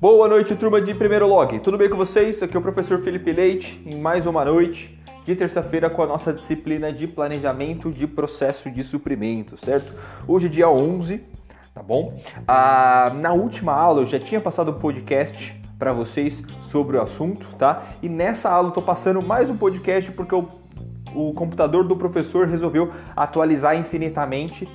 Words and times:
Boa 0.00 0.28
noite, 0.28 0.54
turma 0.54 0.80
de 0.80 0.94
Primeiro 0.94 1.26
Log. 1.26 1.58
Tudo 1.58 1.76
bem 1.76 1.90
com 1.90 1.96
vocês? 1.96 2.40
Aqui 2.40 2.56
é 2.56 2.58
o 2.58 2.62
professor 2.62 3.00
Felipe 3.00 3.32
Leite 3.32 3.82
em 3.84 3.96
mais 3.96 4.26
uma 4.26 4.44
noite 4.44 4.96
de 5.26 5.34
terça-feira 5.34 5.90
com 5.90 6.02
a 6.02 6.06
nossa 6.06 6.32
disciplina 6.32 6.92
de 6.92 7.06
planejamento 7.08 7.90
de 7.90 8.06
processo 8.06 8.70
de 8.70 8.84
suprimento, 8.84 9.56
certo? 9.56 9.92
Hoje 10.26 10.46
é 10.46 10.48
dia 10.48 10.70
11, 10.70 11.20
tá 11.74 11.82
bom? 11.82 12.16
Ah, 12.46 13.12
na 13.20 13.32
última 13.32 13.72
aula 13.72 14.02
eu 14.02 14.06
já 14.06 14.20
tinha 14.20 14.40
passado 14.40 14.70
um 14.70 14.78
podcast 14.78 15.60
para 15.78 15.92
vocês 15.92 16.42
sobre 16.62 16.96
o 16.96 17.02
assunto, 17.02 17.46
tá? 17.56 17.82
E 18.02 18.08
nessa 18.08 18.50
aula 18.50 18.68
eu 18.68 18.72
tô 18.72 18.82
passando 18.82 19.20
mais 19.20 19.50
um 19.50 19.56
podcast 19.56 20.10
porque 20.12 20.34
o, 20.34 20.46
o 21.14 21.32
computador 21.32 21.84
do 21.84 21.96
professor 21.96 22.46
resolveu 22.46 22.92
atualizar 23.16 23.76
infinitamente 23.76 24.68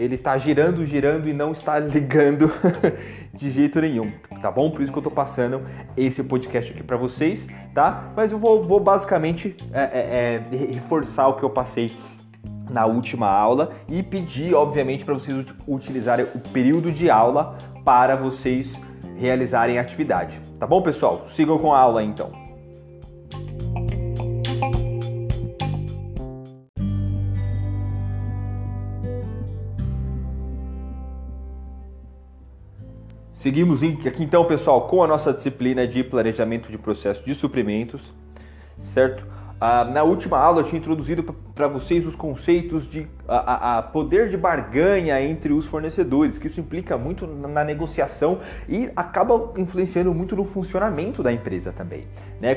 ele 0.00 0.14
está 0.14 0.38
girando, 0.38 0.82
girando 0.84 1.28
e 1.28 1.32
não 1.32 1.52
está 1.52 1.76
ligando 1.78 2.50
de 3.34 3.50
jeito 3.50 3.80
nenhum, 3.80 4.10
tá 4.40 4.50
bom? 4.50 4.70
Por 4.70 4.80
isso 4.80 4.90
que 4.90 4.96
eu 4.96 5.02
estou 5.02 5.12
passando 5.12 5.62
esse 5.94 6.24
podcast 6.24 6.72
aqui 6.72 6.82
para 6.82 6.96
vocês, 6.96 7.46
tá? 7.74 8.10
Mas 8.16 8.32
eu 8.32 8.38
vou, 8.38 8.66
vou 8.66 8.80
basicamente 8.80 9.54
é, 9.72 9.82
é, 9.82 10.42
é, 10.52 10.56
reforçar 10.72 11.28
o 11.28 11.34
que 11.34 11.42
eu 11.42 11.50
passei 11.50 11.94
na 12.70 12.86
última 12.86 13.28
aula 13.28 13.72
e 13.88 14.02
pedir, 14.02 14.54
obviamente, 14.54 15.04
para 15.04 15.14
vocês 15.14 15.44
utilizarem 15.68 16.26
o 16.34 16.38
período 16.38 16.90
de 16.90 17.10
aula 17.10 17.58
para 17.84 18.16
vocês 18.16 18.80
realizarem 19.16 19.78
a 19.78 19.82
atividade, 19.82 20.40
tá 20.58 20.66
bom, 20.66 20.80
pessoal? 20.80 21.26
Sigam 21.26 21.58
com 21.58 21.74
a 21.74 21.78
aula 21.78 22.02
então. 22.02 22.39
Seguimos 33.40 33.82
aqui 33.82 34.22
então, 34.22 34.44
pessoal, 34.44 34.86
com 34.86 35.02
a 35.02 35.06
nossa 35.06 35.32
disciplina 35.32 35.88
de 35.88 36.04
planejamento 36.04 36.70
de 36.70 36.76
processo 36.76 37.24
de 37.24 37.34
suprimentos, 37.34 38.12
certo? 38.78 39.26
Ah, 39.58 39.82
na 39.82 40.02
última 40.02 40.38
aula 40.38 40.60
eu 40.60 40.64
tinha 40.64 40.78
introduzido 40.78 41.22
para 41.54 41.66
vocês 41.66 42.06
os 42.06 42.14
conceitos 42.14 42.86
de 42.86 43.06
a, 43.26 43.78
a, 43.78 43.82
poder 43.82 44.28
de 44.28 44.36
barganha 44.36 45.22
entre 45.22 45.54
os 45.54 45.64
fornecedores, 45.64 46.36
que 46.36 46.48
isso 46.48 46.60
implica 46.60 46.98
muito 46.98 47.26
na, 47.26 47.64
negociação 47.64 48.40
e 48.68 48.90
acaba 48.94 49.54
influenciando 49.56 50.12
muito 50.12 50.36
no 50.36 50.44
funcionamento 50.44 51.22
da 51.22 51.32
empresa 51.32 51.72
também. 51.72 52.04
Né? 52.42 52.54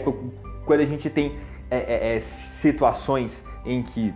Quando 0.65 0.81
a 0.81 0.85
gente 0.85 1.09
tem 1.09 1.37
é, 1.71 1.77
é, 1.77 2.15
é, 2.17 2.19
situações 2.19 3.41
em 3.65 3.83
que 3.83 4.13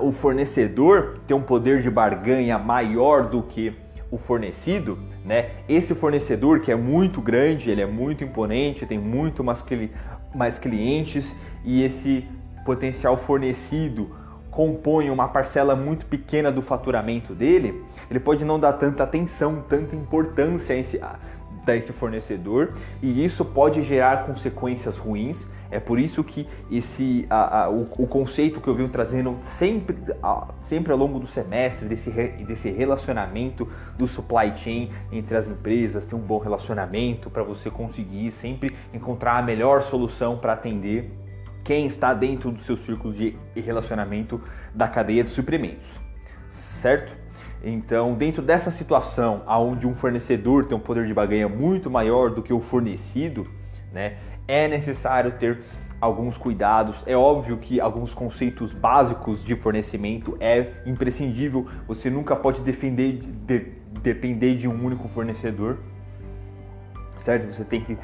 o 0.00 0.12
fornecedor 0.12 1.18
tem 1.26 1.36
um 1.36 1.42
poder 1.42 1.82
de 1.82 1.90
barganha 1.90 2.56
maior 2.56 3.28
do 3.28 3.42
que 3.42 3.82
o 4.14 4.18
fornecido, 4.18 4.96
né? 5.24 5.50
Esse 5.68 5.92
fornecedor 5.92 6.60
que 6.60 6.70
é 6.70 6.76
muito 6.76 7.20
grande, 7.20 7.68
ele 7.68 7.82
é 7.82 7.86
muito 7.86 8.22
imponente, 8.22 8.86
tem 8.86 8.98
muito 8.98 9.42
mais, 9.42 9.64
mais 10.32 10.56
clientes 10.56 11.34
e 11.64 11.82
esse 11.82 12.24
potencial 12.64 13.16
fornecido 13.16 14.16
compõe 14.52 15.10
uma 15.10 15.26
parcela 15.26 15.74
muito 15.74 16.06
pequena 16.06 16.52
do 16.52 16.62
faturamento 16.62 17.34
dele, 17.34 17.82
ele 18.08 18.20
pode 18.20 18.44
não 18.44 18.58
dar 18.58 18.74
tanta 18.74 19.02
atenção, 19.02 19.64
tanta 19.68 19.96
importância 19.96 20.76
a 20.76 20.78
esse, 20.78 21.00
a 21.72 21.76
esse 21.76 21.92
fornecedor 21.92 22.74
e 23.02 23.24
isso 23.24 23.44
pode 23.44 23.82
gerar 23.82 24.26
consequências 24.26 24.98
ruins 24.98 25.46
é 25.74 25.80
por 25.80 25.98
isso 25.98 26.22
que 26.22 26.46
esse, 26.70 27.26
a, 27.28 27.64
a, 27.64 27.68
o, 27.68 27.82
o, 27.98 28.06
conceito 28.06 28.60
que 28.60 28.68
eu 28.68 28.74
venho 28.76 28.88
trazendo 28.88 29.34
sempre, 29.42 29.96
a, 30.22 30.54
sempre 30.60 30.92
ao 30.92 30.98
longo 30.98 31.18
do 31.18 31.26
semestre, 31.26 31.88
desse, 31.88 32.10
re, 32.10 32.28
desse 32.44 32.70
relacionamento 32.70 33.68
do 33.98 34.06
supply 34.06 34.54
chain 34.54 34.92
entre 35.10 35.36
as 35.36 35.48
empresas, 35.48 36.06
ter 36.06 36.14
um 36.14 36.20
bom 36.20 36.38
relacionamento 36.38 37.28
para 37.28 37.42
você 37.42 37.70
conseguir 37.70 38.30
sempre 38.30 38.72
encontrar 38.92 39.36
a 39.38 39.42
melhor 39.42 39.82
solução 39.82 40.38
para 40.38 40.52
atender 40.52 41.10
quem 41.64 41.86
está 41.86 42.14
dentro 42.14 42.52
do 42.52 42.60
seu 42.60 42.76
círculo 42.76 43.12
de 43.12 43.36
relacionamento 43.56 44.40
da 44.72 44.86
cadeia 44.86 45.24
de 45.24 45.30
suprimentos, 45.30 45.98
certo? 46.50 47.23
Então, 47.66 48.12
dentro 48.14 48.42
dessa 48.42 48.70
situação, 48.70 49.42
onde 49.46 49.86
um 49.86 49.94
fornecedor 49.94 50.66
tem 50.66 50.76
um 50.76 50.80
poder 50.80 51.06
de 51.06 51.14
barganha 51.14 51.48
muito 51.48 51.90
maior 51.90 52.30
do 52.30 52.42
que 52.42 52.52
o 52.52 52.60
fornecido, 52.60 53.48
né, 53.90 54.18
é 54.46 54.68
necessário 54.68 55.32
ter 55.38 55.62
alguns 55.98 56.36
cuidados. 56.36 57.02
É 57.06 57.16
óbvio 57.16 57.56
que 57.56 57.80
alguns 57.80 58.12
conceitos 58.12 58.74
básicos 58.74 59.42
de 59.42 59.56
fornecimento 59.56 60.36
é 60.38 60.72
imprescindível. 60.84 61.66
Você 61.88 62.10
nunca 62.10 62.36
pode 62.36 62.60
defender, 62.60 63.22
de, 63.46 63.72
depender 64.02 64.56
de 64.56 64.68
um 64.68 64.84
único 64.84 65.08
fornecedor, 65.08 65.78
certo? 67.16 67.50
Você 67.50 67.64
tem 67.64 67.80
que 67.80 67.96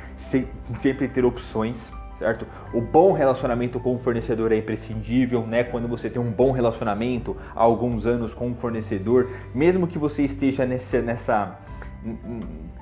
sempre 0.79 1.07
ter 1.07 1.23
opções, 1.23 1.93
certo? 2.21 2.47
O 2.75 2.83
bom 2.83 3.13
relacionamento 3.13 3.81
com 3.81 3.95
o 3.95 3.99
fornecedor 3.99 4.53
é 4.53 4.59
imprescindível, 4.59 5.47
né? 5.47 5.65
Quando 5.65 5.89
você 5.89 6.11
tem 6.11 6.21
um 6.21 6.31
bom 6.31 6.53
relacionamento 6.53 7.35
há 7.57 7.63
alguns 7.63 8.07
anos 8.07 8.35
com 8.35 8.51
o 8.51 8.55
fornecedor, 8.55 9.31
mesmo 9.55 9.87
que 9.87 9.99
você 9.99 10.25
esteja 10.25 10.67
nessa, 10.67 11.01
nessa, 11.01 11.59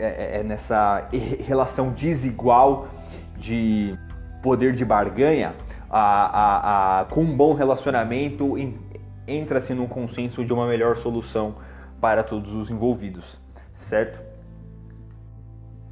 é, 0.01 0.05
é, 0.07 0.41
é, 0.41 0.43
nessa 0.43 1.09
relação 1.47 1.91
desigual 1.91 2.89
de 3.37 3.97
poder 4.43 4.73
de 4.73 4.85
barganha, 4.85 5.55
a, 5.89 6.01
a, 6.01 7.01
a, 7.01 7.05
com 7.05 7.21
um 7.21 7.37
bom 7.37 7.55
relacionamento, 7.55 8.57
entra-se 9.27 9.73
num 9.73 9.87
consenso 9.87 10.45
de 10.45 10.53
uma 10.53 10.67
melhor 10.67 10.97
solução 10.97 11.55
para 12.01 12.25
todos 12.25 12.55
os 12.55 12.71
envolvidos, 12.71 13.39
certo? 13.77 14.21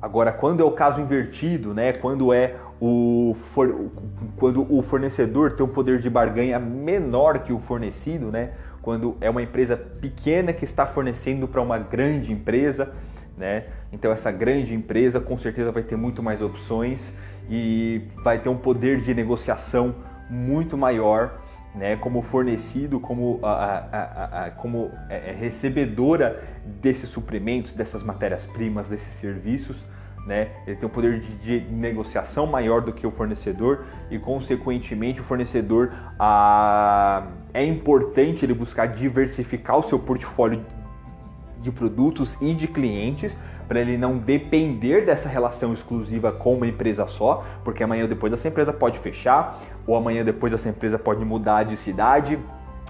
Agora, 0.00 0.30
quando 0.30 0.62
é 0.62 0.64
o 0.64 0.72
caso 0.72 1.00
invertido, 1.00 1.72
né, 1.72 1.92
quando 1.92 2.32
é 2.32 2.56
o 2.78 3.34
for, 3.34 3.90
quando 4.36 4.66
o 4.70 4.82
fornecedor 4.82 5.52
tem 5.52 5.64
um 5.64 5.68
poder 5.68 5.98
de 5.98 6.10
barganha 6.10 6.58
menor 6.58 7.38
que 7.38 7.52
o 7.52 7.58
fornecido, 7.58 8.30
né, 8.30 8.50
quando 8.82 9.16
é 9.20 9.30
uma 9.30 9.42
empresa 9.42 9.76
pequena 9.76 10.52
que 10.52 10.64
está 10.64 10.84
fornecendo 10.84 11.48
para 11.48 11.62
uma 11.62 11.78
grande 11.78 12.30
empresa, 12.30 12.92
né, 13.38 13.64
então 13.90 14.12
essa 14.12 14.30
grande 14.30 14.74
empresa 14.74 15.18
com 15.18 15.38
certeza 15.38 15.72
vai 15.72 15.82
ter 15.82 15.96
muito 15.96 16.22
mais 16.22 16.42
opções 16.42 17.00
e 17.48 18.02
vai 18.22 18.38
ter 18.38 18.50
um 18.50 18.56
poder 18.56 19.00
de 19.00 19.14
negociação 19.14 19.94
muito 20.28 20.76
maior, 20.76 21.40
né, 21.76 21.94
como 21.96 22.22
fornecido, 22.22 22.98
como, 22.98 23.38
a, 23.42 23.52
a, 23.52 24.46
a, 24.46 24.50
como 24.50 24.90
é, 25.10 25.30
é, 25.30 25.32
recebedora 25.32 26.42
desses 26.64 27.10
suprimentos, 27.10 27.72
dessas 27.72 28.02
matérias-primas, 28.02 28.88
desses 28.88 29.12
serviços. 29.14 29.84
Né? 30.26 30.48
Ele 30.66 30.74
tem 30.74 30.88
um 30.88 30.90
poder 30.90 31.20
de, 31.20 31.60
de, 31.60 31.72
negociação 31.72 32.46
maior 32.46 32.80
do 32.80 32.92
que 32.92 33.06
o 33.06 33.10
fornecedor 33.10 33.84
e, 34.10 34.18
consequentemente, 34.18 35.20
o 35.20 35.24
fornecedor 35.24 35.92
é 37.54 37.64
importante 37.64 38.44
ele 38.44 38.54
buscar 38.54 38.86
diversificar 38.86 39.78
o 39.78 39.82
seu 39.82 39.98
portfólio 39.98 40.64
de 41.60 41.70
produtos 41.70 42.36
e 42.40 42.54
de 42.54 42.66
clientes 42.66 43.36
para 43.68 43.80
ele 43.80 43.96
não 43.96 44.18
depender 44.18 45.04
dessa 45.04 45.28
relação 45.28 45.72
exclusiva 45.72 46.32
com 46.32 46.54
uma 46.54 46.66
empresa 46.66 47.06
só, 47.06 47.44
porque 47.64 47.82
amanhã 47.82 48.06
depois 48.06 48.32
essa 48.32 48.48
empresa 48.48 48.72
pode 48.72 48.98
fechar, 48.98 49.60
ou 49.86 49.96
amanhã 49.96 50.24
depois 50.24 50.52
essa 50.52 50.68
empresa 50.68 50.98
pode 50.98 51.24
mudar 51.24 51.64
de 51.64 51.76
cidade, 51.76 52.38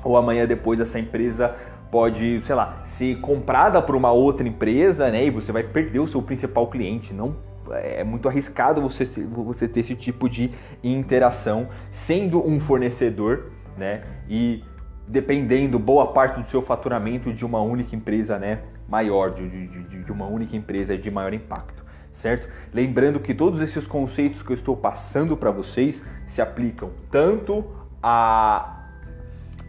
ou 0.04 0.16
amanhã 0.16 0.46
depois 0.46 0.78
essa 0.80 0.98
empresa 0.98 1.54
pode, 1.90 2.40
sei 2.42 2.54
lá, 2.54 2.82
ser 2.86 3.20
comprada 3.20 3.80
por 3.80 3.94
uma 3.96 4.12
outra 4.12 4.46
empresa, 4.46 5.10
né? 5.10 5.26
E 5.26 5.30
você 5.30 5.52
vai 5.52 5.62
perder 5.62 6.00
o 6.00 6.06
seu 6.06 6.20
principal 6.20 6.66
cliente. 6.66 7.14
Não 7.14 7.36
é 7.70 8.04
muito 8.04 8.28
arriscado 8.28 8.80
você, 8.80 9.04
você 9.04 9.66
ter 9.66 9.80
esse 9.80 9.94
tipo 9.94 10.28
de 10.28 10.50
interação 10.82 11.68
sendo 11.90 12.46
um 12.46 12.60
fornecedor, 12.60 13.50
né? 13.76 14.02
E 14.28 14.62
dependendo 15.06 15.78
boa 15.78 16.12
parte 16.12 16.40
do 16.40 16.46
seu 16.46 16.60
faturamento 16.60 17.32
de 17.32 17.44
uma 17.44 17.60
única 17.60 17.94
empresa, 17.94 18.38
né? 18.38 18.60
maior, 18.88 19.32
de, 19.32 19.48
de, 19.48 20.04
de 20.04 20.12
uma 20.12 20.26
única 20.26 20.56
empresa 20.56 20.96
de 20.96 21.10
maior 21.10 21.34
impacto, 21.34 21.84
certo? 22.12 22.48
Lembrando 22.72 23.18
que 23.20 23.34
todos 23.34 23.60
esses 23.60 23.86
conceitos 23.86 24.42
que 24.42 24.50
eu 24.50 24.54
estou 24.54 24.76
passando 24.76 25.36
para 25.36 25.50
vocês 25.50 26.04
se 26.26 26.40
aplicam 26.40 26.90
tanto 27.10 27.64
a, 28.02 28.84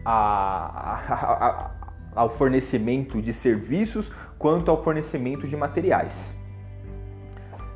a, 0.04 0.10
a, 1.14 1.70
ao 2.14 2.30
fornecimento 2.30 3.20
de 3.20 3.32
serviços 3.32 4.12
quanto 4.38 4.70
ao 4.70 4.82
fornecimento 4.82 5.46
de 5.46 5.56
materiais. 5.56 6.34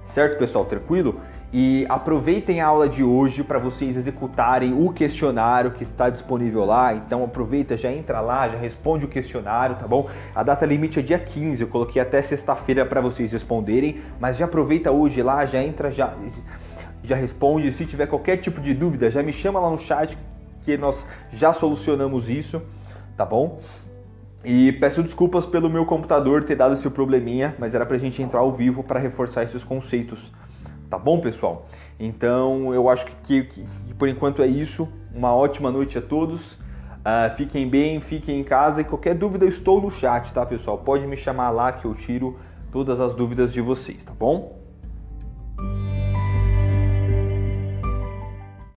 Certo, 0.05 0.39
pessoal? 0.39 0.65
Tranquilo? 0.67 1.21
E 1.53 1.85
aproveitem 1.87 2.63
a 2.63 2.67
aula 2.67 2.89
de 2.89 3.05
hoje 3.05 3.45
para 3.45 3.59
vocês 3.59 3.95
executarem 3.95 4.73
o 4.73 4.91
questionário 4.91 5.73
que 5.73 5.83
está 5.83 6.09
disponível 6.09 6.65
lá. 6.65 6.95
Então 6.95 7.23
aproveita, 7.23 7.77
já 7.77 7.93
entra 7.93 8.23
lá, 8.23 8.49
já 8.49 8.57
responde 8.57 9.05
o 9.05 9.09
questionário, 9.09 9.77
tá 9.77 9.87
bom? 9.87 10.09
A 10.35 10.43
data 10.43 10.65
limite 10.65 10.99
é 10.99 11.03
dia 11.03 11.19
15, 11.19 11.61
eu 11.61 11.69
coloquei 11.69 12.01
até 12.01 12.23
sexta-feira 12.23 12.87
para 12.87 13.03
vocês 13.03 13.31
responderem, 13.33 14.01
mas 14.19 14.39
já 14.39 14.47
aproveita 14.47 14.91
hoje 14.91 15.23
lá, 15.23 15.45
já 15.45 15.63
entra, 15.63 15.91
já, 15.91 16.15
já 17.03 17.17
responde. 17.17 17.71
Se 17.73 17.85
tiver 17.85 18.07
qualquer 18.07 18.39
tipo 18.39 18.59
de 18.59 18.73
dúvida, 18.73 19.11
já 19.11 19.23
me 19.23 19.33
chama 19.33 19.61
lá 19.61 19.69
no 19.69 19.79
chat 19.79 20.17
que 20.65 20.79
nós 20.79 21.07
já 21.31 21.53
solucionamos 21.53 22.31
isso, 22.31 22.63
tá 23.15 23.27
bom? 23.27 23.61
E 24.43 24.73
peço 24.73 25.03
desculpas 25.03 25.45
pelo 25.45 25.69
meu 25.69 25.85
computador 25.85 26.45
ter 26.45 26.57
dado 26.57 26.73
esse 26.73 26.89
probleminha, 26.89 27.55
mas 27.59 27.75
era 27.75 27.85
pra 27.85 27.99
gente 27.99 28.23
entrar 28.23 28.41
ao 28.41 28.53
vivo 28.53 28.83
para 28.83 28.99
reforçar 28.99 29.43
esses 29.43 29.63
conceitos. 29.63 30.33
Tá 30.93 30.99
bom, 30.99 31.19
pessoal? 31.19 31.65
Então 31.99 32.75
eu 32.75 32.87
acho 32.87 33.07
que, 33.07 33.15
que, 33.23 33.65
que, 33.87 33.95
por 33.95 34.11
enquanto 34.11 34.43
é 34.43 34.47
isso. 34.47 34.87
Uma 35.15 35.35
ótima 35.35 35.71
noite 35.71 35.97
a 35.97 36.03
todos. 36.03 36.53
Uh, 36.53 37.35
fiquem 37.35 37.67
bem, 37.67 37.99
fiquem 37.99 38.39
em 38.39 38.45
casa 38.45 38.83
e 38.83 38.85
qualquer 38.85 39.15
dúvida 39.15 39.47
eu 39.47 39.49
estou 39.49 39.81
no 39.81 39.91
chat, 39.91 40.31
tá, 40.35 40.45
pessoal? 40.45 40.77
Pode 40.77 41.07
me 41.07 41.17
chamar 41.17 41.49
lá 41.49 41.73
que 41.73 41.87
eu 41.87 41.95
tiro 41.95 42.39
todas 42.71 43.01
as 43.01 43.15
dúvidas 43.15 43.55
de 43.55 43.63
vocês, 43.63 44.05
tá 44.05 44.13
bom? 44.13 44.62